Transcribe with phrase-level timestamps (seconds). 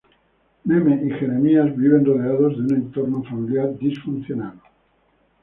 [0.65, 4.53] Meme y Jeremías viven rodeados de un entorno familiar disfuncional.